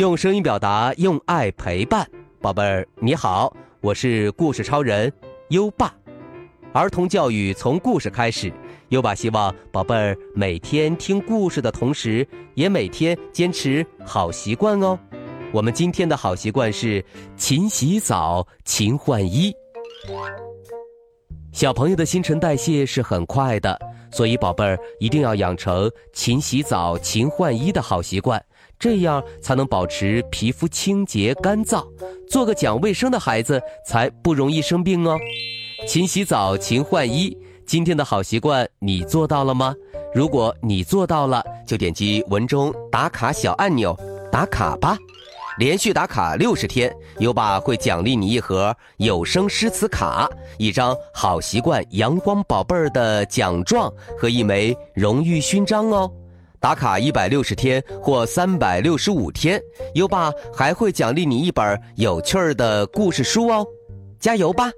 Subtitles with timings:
[0.00, 2.08] 用声音表达，用爱陪伴，
[2.40, 5.12] 宝贝儿你好，我是故事超人
[5.50, 5.94] 优爸。
[6.72, 8.50] 儿童教育从故事开始，
[8.88, 14.98] 优爸希望宝贝儿每天听故事的同时，也每天坚持好习惯哦。
[15.52, 17.04] 我们今天的好习惯是
[17.36, 19.52] 勤洗澡、勤换衣。
[21.52, 23.78] 小朋友的新陈代谢是很快的，
[24.10, 28.42] 所以宝贝儿一定要养成勤洗澡、勤换衣的好习惯。
[28.80, 31.86] 这样才能保持皮肤清洁干燥，
[32.26, 35.18] 做个讲卫生的孩子才不容易生病哦。
[35.86, 39.74] 勤洗澡，勤换衣，今天的好习惯你做到了吗？
[40.14, 43.94] 如果你做到了，就点击文中打卡小按钮
[44.32, 44.96] 打卡吧。
[45.58, 56.10] 连续打卡六十天，优爸会奖励你一盒有声诗词卡、一张好习惯阳光宝贝儿的奖状和一枚荣誉勋章哦。
[56.60, 59.58] 打卡一百六十天或三百六十五天，
[59.94, 63.66] 优爸还会奖励你一本有趣儿的故事书哦，
[64.18, 64.70] 加油吧！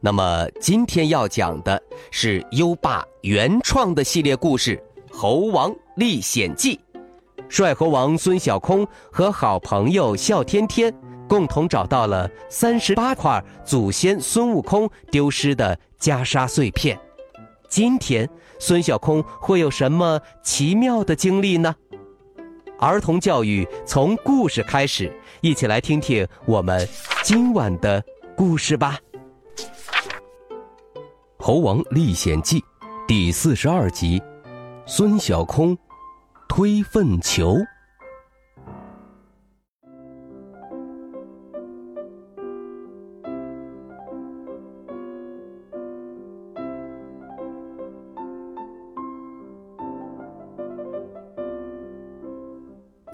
[0.00, 4.76] 那么今天要讲的是优爸原创的系列故事
[5.12, 6.76] 《猴王历险记》。
[7.48, 10.94] 帅猴王孙小空和好朋友笑天天
[11.26, 16.96] 共同找到了三十八块祖先孙悟空丢失的袈裟碎片。
[17.68, 21.74] 今天孙小空会有什么奇妙的经历呢？
[22.78, 26.88] 儿童教育从故事开始，一起来听听我们
[27.22, 28.02] 今晚的
[28.36, 28.98] 故事吧。
[31.38, 32.60] 《猴王历险记》
[33.06, 34.22] 第四十二集：
[34.86, 35.76] 孙小空
[36.48, 37.56] 推粪球。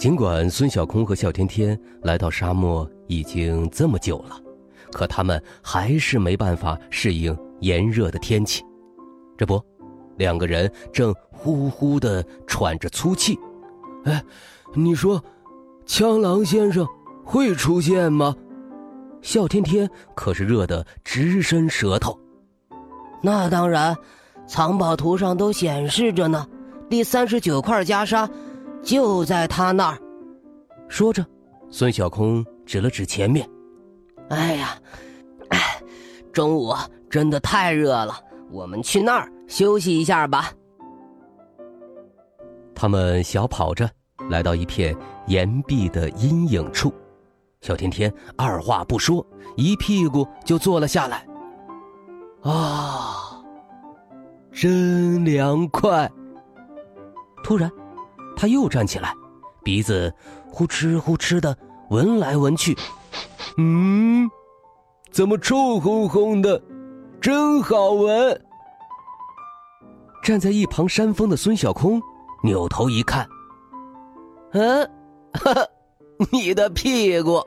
[0.05, 4.39] 尽管孙小空和笑天天来到沙漠已经这么久了，
[4.93, 8.63] 可他们还是没办法适应炎热的天气。
[9.39, 9.59] 这不，
[10.19, 13.35] 两个人正呼呼的喘着粗气。
[14.05, 14.23] 哎，
[14.75, 15.25] 你说，
[15.87, 16.87] 枪狼先生
[17.25, 18.37] 会出现吗？
[19.23, 22.15] 笑天天可是热得直伸舌头。
[23.23, 23.97] 那当然，
[24.47, 26.47] 藏宝图上都显示着呢，
[26.91, 28.29] 第三十九块袈裟。
[28.85, 29.99] 就在他那儿，
[30.89, 31.25] 说着，
[31.71, 33.49] 孙小空指了指前面。
[34.29, 34.77] 哎呀，
[35.49, 35.83] 哎，
[36.33, 36.75] 中午
[37.09, 38.15] 真的太热了，
[38.51, 40.53] 我们去那儿休息一下吧。
[42.75, 43.89] 他们小跑着
[44.29, 44.95] 来到一片
[45.29, 46.93] 岩壁的阴影处，
[47.63, 51.27] 小天天二话不说，一屁股就坐了下来。
[52.43, 53.43] 啊，
[54.53, 56.11] 真凉快！
[57.43, 57.71] 突然。
[58.37, 59.15] 他又站起来，
[59.63, 60.13] 鼻子
[60.51, 61.57] 呼哧呼哧的
[61.91, 62.77] 闻来闻去，
[63.57, 64.29] 嗯，
[65.11, 66.61] 怎么臭烘烘的，
[67.21, 68.41] 真好闻。
[70.23, 72.01] 站在一旁扇风的孙小空
[72.43, 73.29] 扭头一看，
[74.53, 74.85] 嗯，
[75.35, 75.67] 哈哈，
[76.33, 77.43] 你的屁股，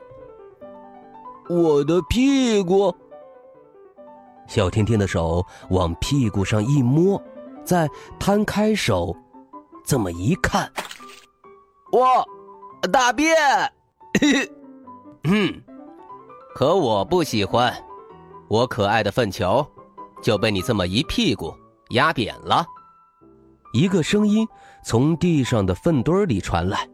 [1.48, 2.94] 我的屁股。
[4.46, 7.20] 小天天的手往屁股上一摸，
[7.64, 7.88] 再
[8.18, 9.14] 摊开手。
[9.88, 10.70] 这么一看，
[11.92, 12.22] 哇，
[12.92, 13.34] 大便！
[15.24, 15.62] 嗯，
[16.54, 17.74] 可我不喜欢，
[18.48, 19.66] 我可爱的粪球
[20.22, 21.54] 就被你这么一屁股
[21.88, 22.66] 压扁了。
[23.72, 24.46] 一个声音
[24.84, 26.86] 从地上的粪堆里传来，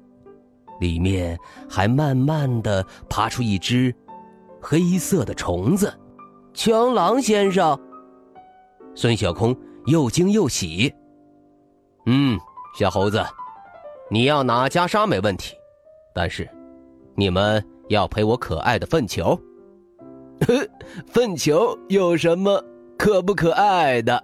[0.79, 1.37] 里面
[1.69, 3.93] 还慢慢的爬出一只
[4.63, 5.93] 黑色的虫子。
[6.53, 7.77] 枪狼先生，
[8.95, 9.57] 孙小空
[9.87, 10.95] 又惊又喜。
[12.07, 12.39] 嗯。
[12.75, 13.25] 小猴子，
[14.11, 15.55] 你要拿袈裟没问题，
[16.13, 16.49] 但是
[17.15, 19.39] 你们要赔我可爱的粪球。
[21.07, 22.63] 粪球有什么
[22.99, 24.21] 可不可爱的？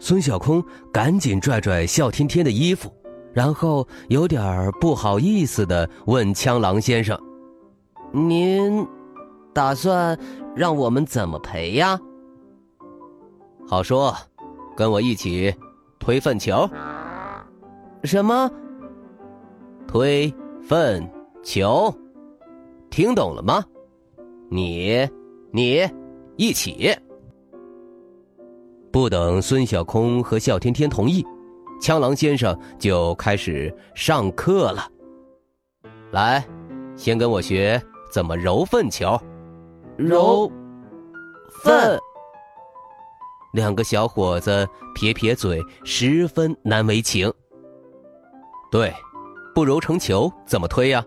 [0.00, 0.62] 孙小空
[0.92, 2.92] 赶紧拽拽笑天天的衣服，
[3.32, 7.16] 然后有点不好意思的问枪狼先生
[8.10, 8.84] ：“您
[9.54, 10.18] 打算
[10.54, 11.98] 让我们怎么赔呀？”
[13.68, 14.12] 好说，
[14.76, 15.54] 跟我一起
[16.00, 16.68] 推粪球。
[18.04, 18.50] 什么？
[19.86, 20.32] 推
[20.62, 21.08] 粪
[21.42, 21.94] 球，
[22.90, 23.64] 听懂了吗？
[24.50, 25.08] 你，
[25.50, 25.88] 你，
[26.36, 26.94] 一起。
[28.92, 31.24] 不等孙小空和笑天天同意，
[31.80, 34.88] 枪狼先生就开始上课了。
[36.12, 36.44] 来，
[36.96, 39.18] 先跟我学怎么揉粪球。
[39.96, 40.50] 揉
[41.62, 41.98] 粪。
[43.52, 47.32] 两个小伙子撇撇嘴，十分难为情。
[48.70, 48.92] 对，
[49.54, 51.04] 不揉成球怎么推呀？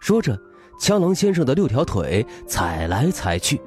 [0.00, 0.38] 说着，
[0.78, 3.60] 枪狼先生的六条腿踩来踩去，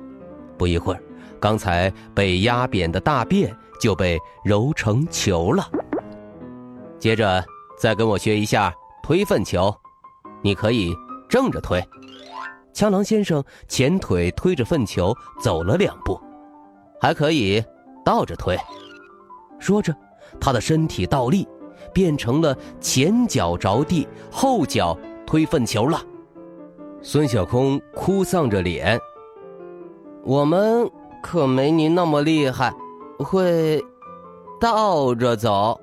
[0.57, 1.01] 不一会儿，
[1.39, 5.69] 刚才被压扁的大便就被揉成球了。
[6.99, 7.43] 接着，
[7.79, 9.75] 再跟我学一下推粪球，
[10.43, 10.93] 你可以
[11.27, 11.83] 正着推。
[12.73, 16.19] 枪狼先生前腿推着粪球走了两步，
[17.01, 17.63] 还可以
[18.05, 18.55] 倒着推。
[19.59, 19.95] 说着，
[20.39, 21.47] 他的身体倒立，
[21.93, 26.01] 变成了前脚着地，后脚推粪球了。
[27.01, 28.99] 孙小空哭丧着脸
[30.25, 30.89] ：“我们
[31.21, 32.73] 可没您那么厉害，
[33.19, 33.83] 会
[34.59, 35.79] 倒着走。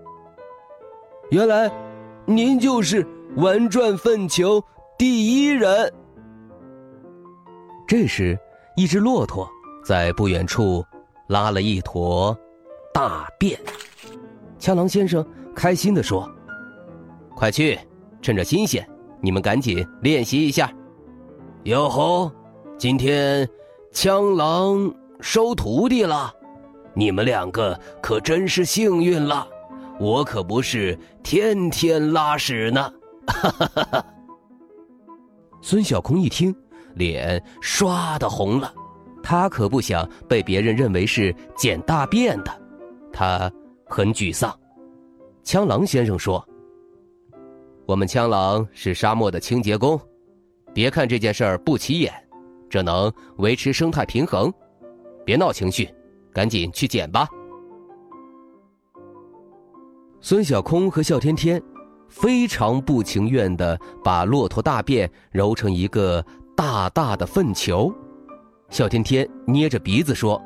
[1.31, 1.71] 原来，
[2.27, 3.07] 您就是
[3.37, 4.63] 玩转粪球
[4.99, 5.93] 第一人。”
[7.87, 8.39] 这时，
[8.77, 9.49] 一只骆驼
[9.85, 10.85] 在不远处
[11.29, 12.37] 拉了一坨
[12.93, 13.59] 大便。
[14.59, 15.25] 枪狼先生
[15.55, 16.29] 开心的说
[17.35, 17.79] ：“快去，
[18.21, 18.87] 趁着新鲜，
[19.21, 20.73] 你们赶紧练习一下。”
[21.65, 22.31] 哟吼，
[22.77, 23.49] 今天
[23.93, 26.33] 枪狼收徒弟了，
[26.93, 29.49] 你们两个可真是幸运了，
[29.99, 32.93] 我可不是天天拉屎呢。
[33.27, 34.05] 哈哈哈哈！
[35.63, 36.55] 孙小空一听。
[36.97, 38.73] 脸唰的红了，
[39.21, 42.53] 他可不想被别人认为是捡大便的，
[43.13, 43.51] 他
[43.87, 44.57] 很沮丧。
[45.45, 46.43] 枪狼先生说
[47.87, 50.01] ：“我们枪狼是沙漠的清洁工，
[50.73, 52.13] 别看这件事儿不起眼，
[52.69, 54.53] 这能维持生态平衡。
[55.25, 55.89] 别闹情绪，
[56.33, 57.29] 赶紧去捡吧。”
[60.21, 61.63] 孙小空和笑天天
[62.09, 66.25] 非常不情愿的把骆驼大便揉成一个。
[66.57, 67.93] 大大的粪球，
[68.71, 70.41] 笑天天捏着鼻子说：“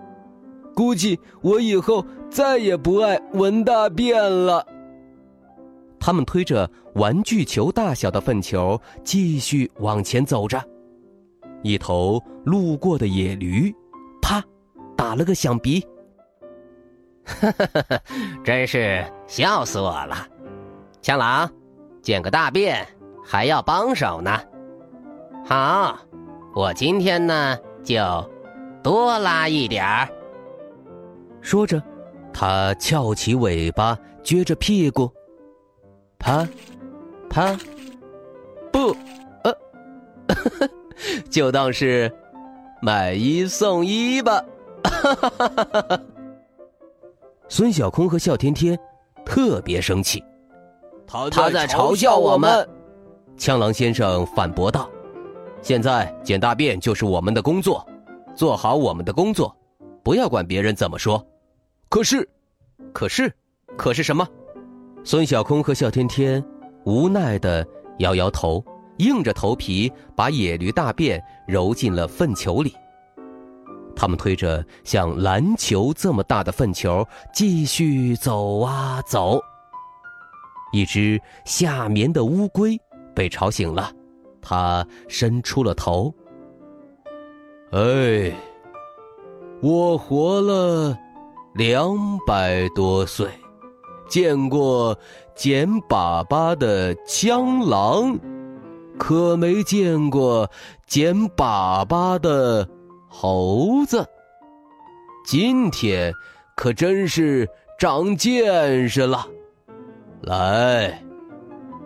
[0.74, 4.66] 估计我以后再也不爱闻大便了。”
[6.00, 10.62] 他们推着玩具球大小的粪球继续往前走着。
[11.62, 13.74] 一头路过的野驴，
[14.22, 14.42] 啪，
[14.96, 15.84] 打了个响鼻。
[17.24, 18.00] 哈哈哈哈！
[18.42, 20.26] 真是笑死我了。
[21.02, 21.50] 枪狼，
[22.00, 22.86] 捡个大便
[23.24, 24.40] 还要帮手呢。
[25.44, 25.98] 好，
[26.54, 27.98] 我今天呢就
[28.82, 30.08] 多拉一点儿。
[31.40, 31.82] 说着，
[32.32, 35.10] 他翘起尾巴，撅着屁股，
[36.18, 36.46] 啪，
[37.30, 37.56] 啪，
[38.72, 38.94] 不，
[39.44, 39.54] 呃，
[41.30, 42.12] 就当是
[42.82, 44.44] 买一送一吧。
[47.48, 48.78] 孙小空和笑天天
[49.24, 50.22] 特别生气，
[51.06, 52.68] 他在嘲笑我们。
[53.36, 54.90] 枪狼先生反驳道。
[55.62, 57.86] 现在捡大便就是我们的工作，
[58.34, 59.54] 做好我们的工作，
[60.02, 61.24] 不要管别人怎么说。
[61.88, 62.28] 可是，
[62.92, 63.32] 可是，
[63.76, 64.26] 可是什么？
[65.10, 66.44] 孙小空和笑天天
[66.84, 67.66] 无奈的
[68.00, 68.62] 摇摇头，
[68.98, 72.74] 硬着头皮把野驴大便揉进了粪球里。
[73.96, 77.02] 他们推着像篮球这么大的粪球
[77.32, 79.40] 继续走啊走。
[80.74, 82.78] 一只夏眠的乌龟
[83.14, 83.90] 被吵醒了。
[84.42, 86.14] 他伸出了头。
[87.72, 88.30] 哎，
[89.62, 90.94] 我活了
[91.54, 91.96] 两
[92.26, 93.26] 百多岁，
[94.08, 94.98] 见过
[95.34, 98.18] 捡粑粑的枪狼，
[98.98, 100.50] 可没见过
[100.86, 102.68] 捡粑粑的
[103.08, 104.04] 猴子。
[105.26, 106.12] 今天
[106.56, 107.48] 可真是
[107.78, 109.26] 长见识了。
[110.22, 111.02] 来，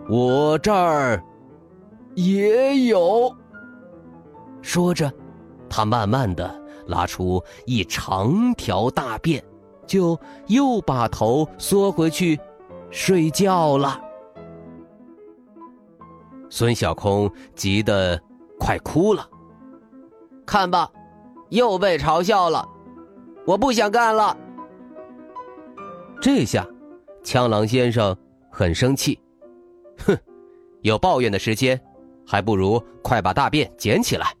[0.09, 1.21] 我这儿。
[2.15, 3.35] 也有。
[4.61, 5.11] 说着，
[5.67, 9.43] 他慢慢的拉出一长条大便，
[9.85, 12.39] 就又把头缩回去
[12.89, 13.99] 睡觉了。
[16.49, 18.19] 孙小空急得
[18.59, 19.27] 快哭了。
[20.45, 20.91] 看吧，
[21.49, 22.67] 又被嘲笑了，
[23.45, 24.37] 我不想干了。
[26.21, 26.67] 这下，
[27.23, 28.15] 枪狼先生
[28.49, 29.19] 很生气，
[30.05, 30.17] 哼，
[30.81, 31.79] 有抱怨的时间。
[32.25, 34.33] 还不如快把大便捡起来。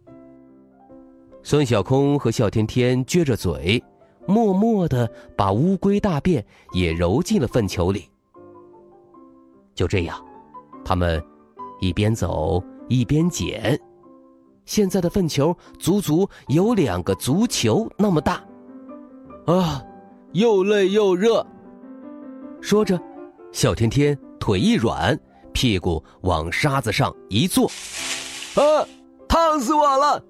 [1.43, 3.83] 孙小空和笑天天撅着嘴，
[4.27, 8.09] 默默的把乌龟大便也揉进了粪球里。
[9.75, 10.23] 就这样，
[10.85, 11.23] 他们
[11.79, 13.79] 一边走一边捡。
[14.65, 18.43] 现在的粪球足足有两个足球那么大。
[19.45, 19.83] 啊，
[20.31, 21.45] 又累又热。
[22.61, 22.99] 说着，
[23.51, 25.19] 小天天腿一软。
[25.53, 27.67] 屁股往沙子上一坐，
[28.55, 28.81] 啊，
[29.29, 30.25] 烫死我了！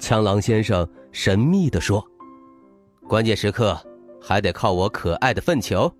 [0.00, 2.04] 枪狼先生神秘地说
[3.08, 3.78] ：“关键时刻
[4.20, 5.90] 还得靠我可爱的粪球。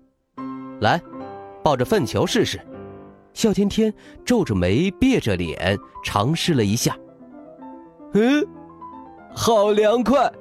[0.81, 1.01] 来，
[1.63, 2.59] 抱着粪球试试。
[3.33, 3.93] 笑天天
[4.23, 6.97] 皱着眉，别着脸尝试了一下。
[8.13, 8.45] 嗯，
[9.33, 10.31] 好凉快！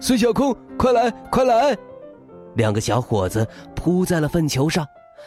[0.00, 1.76] 孙小空，快来，快来！
[2.56, 3.46] 两个小伙子
[3.76, 4.84] 扑在了粪球上，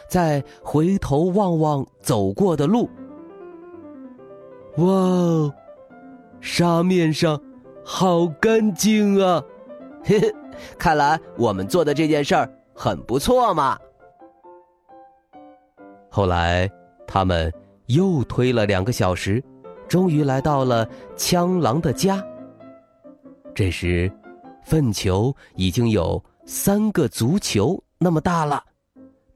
[0.08, 2.90] 再回头望望走过的路。
[4.76, 5.54] 哇哦，
[6.40, 7.40] 沙面上
[7.84, 9.42] 好干净啊！
[10.02, 10.34] 嘿嘿，
[10.78, 13.78] 看来我们做的这件事儿很不错嘛。
[16.10, 16.70] 后来。
[17.06, 17.52] 他们
[17.86, 19.40] 又推了两个小时，
[19.86, 22.20] 终于来到了枪狼的家。
[23.54, 24.10] 这时，
[24.64, 28.64] 粪球已经有三个足球那么大了。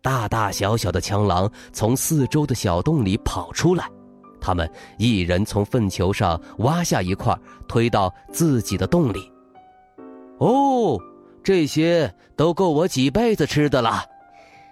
[0.02, 3.88] 大大小小的枪狼从四周的小洞里跑出来，
[4.40, 9.30] 他们一人从粪球上挖下一块，推到自己的洞里。
[10.38, 10.98] 哦，
[11.48, 14.04] 这些都够我几辈子吃的了。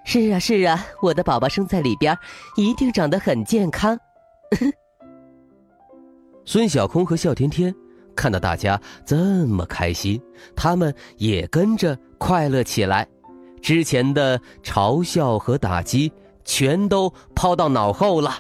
[0.05, 2.15] 是啊是啊，我的宝宝生在里边，
[2.55, 3.99] 一定长得很健康。
[6.45, 7.75] 孙小空和笑天天
[8.15, 9.17] 看到大家这
[9.47, 10.21] 么开心，
[10.55, 13.09] 他们也跟着快乐起来，
[13.63, 16.13] 之前的嘲笑和打击
[16.45, 18.35] 全都抛到脑后了。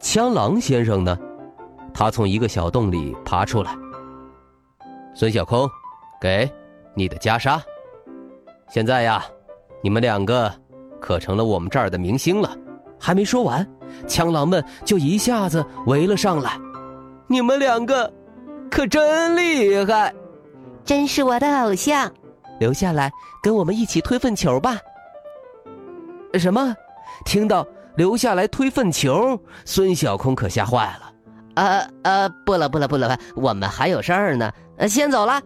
[0.00, 1.18] 枪狼先生呢？
[1.92, 3.76] 他从一个小洞里爬出来。
[5.14, 5.68] 孙小空，
[6.18, 6.50] 给
[6.94, 7.60] 你的袈裟。
[8.68, 9.24] 现在呀。
[9.84, 10.48] 你们两个
[11.00, 12.56] 可成了我们这儿的明星了。
[13.00, 13.68] 还没说完，
[14.06, 16.56] 枪狼们就一下子围了上来。
[17.26, 18.08] 你们两个
[18.70, 20.14] 可真厉害，
[20.84, 22.08] 真是我的偶像。
[22.60, 23.10] 留下来
[23.42, 24.78] 跟我们一起推粪球吧。
[26.34, 26.72] 什么？
[27.24, 31.12] 听到留下来推粪球，孙小空可吓坏了。
[31.56, 34.52] 呃呃，不了不了不了，我们还有事儿呢，
[34.88, 35.42] 先走了。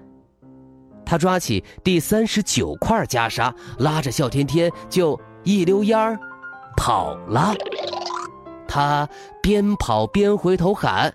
[1.06, 6.18] 他抓起第三十九块袈裟，拉着笑天天就一溜烟儿
[6.76, 7.54] 跑了。
[8.66, 9.08] 他
[9.40, 11.14] 边跑边回头喊：“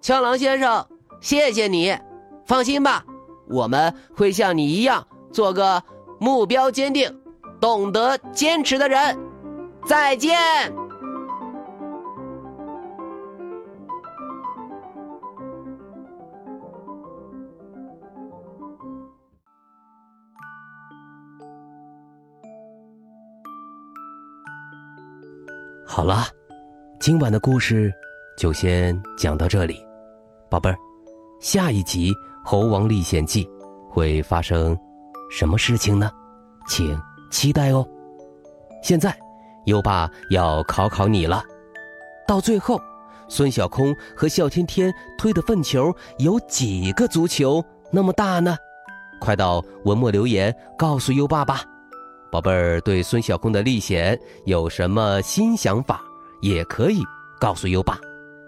[0.00, 0.88] 枪狼先生，
[1.20, 1.96] 谢谢你！
[2.46, 3.04] 放心吧，
[3.48, 5.82] 我们会像你一样做个
[6.18, 7.20] 目标坚定、
[7.60, 9.18] 懂得坚持的人。
[9.84, 10.36] 再见。”
[25.96, 26.26] 好了，
[27.00, 27.90] 今晚的故事
[28.36, 29.82] 就先讲到这里，
[30.50, 30.76] 宝贝儿，
[31.40, 32.12] 下一集
[32.44, 33.46] 《猴王历险记》
[33.88, 34.78] 会发生
[35.30, 36.10] 什么事情呢？
[36.68, 37.00] 请
[37.30, 37.82] 期待哦。
[38.82, 39.18] 现在，
[39.64, 41.42] 优爸要考考你了，
[42.28, 42.78] 到最后，
[43.26, 48.54] 孙小空和笑天天推的粪球有几个足球那么大呢？
[49.18, 51.62] 快到文末留言告诉优爸吧。
[52.36, 56.02] 宝贝儿，对孙小空的历险有什么新想法，
[56.42, 57.02] 也可以
[57.40, 57.98] 告诉优爸。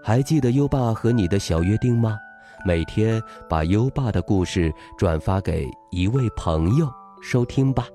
[0.05, 2.19] 还记得优爸和你的小约定吗？
[2.67, 3.19] 每天
[3.49, 6.87] 把优爸的故事转发给一位朋友
[7.23, 7.87] 收听吧。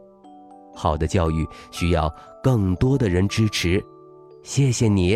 [0.74, 3.80] 好的教育需要更多的人支持，
[4.42, 5.16] 谢谢你。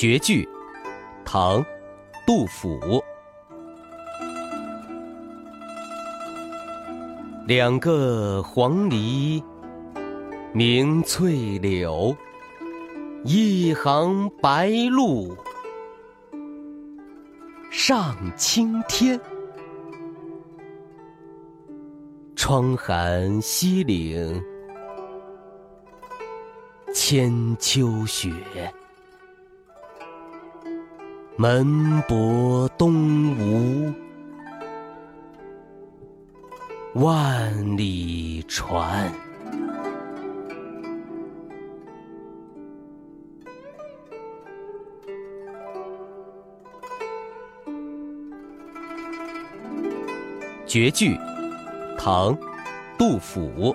[0.00, 0.48] 绝句，
[1.26, 1.62] 唐，
[2.26, 3.04] 杜甫。
[7.46, 9.44] 两个黄鹂
[10.54, 12.16] 鸣翠柳，
[13.24, 15.36] 一行白鹭
[17.70, 19.20] 上青天。
[22.34, 24.42] 窗含西岭
[26.94, 28.32] 千秋雪。
[31.40, 33.90] 门泊东吴，
[36.92, 39.10] 万里船。
[50.66, 51.16] 绝句，
[51.96, 52.36] 唐，
[52.98, 53.74] 杜甫。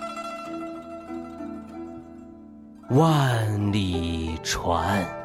[2.91, 5.20] 万里船。